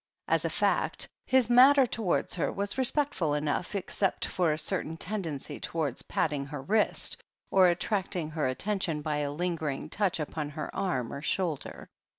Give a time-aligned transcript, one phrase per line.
[0.27, 5.59] As a fact, his manner towards her was respectful enough except for a certain tendency
[5.59, 7.17] towards patting her wrist,
[7.51, 11.87] or attracting her attention by a lingering touch upon her arm or her shoulder.